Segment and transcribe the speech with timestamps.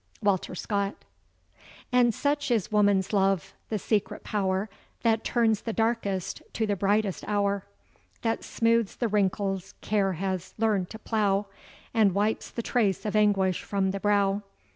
[0.23, 0.95] WALTER SCOTT.
[1.91, 4.67] And such is woman's love—the secret power
[5.03, 7.65] That turns the darkest to the brightest hour;
[8.23, 11.45] That smothes the wrinkles care has learned to plough,
[11.93, 14.41] And wipes the trace of anguish from the brow!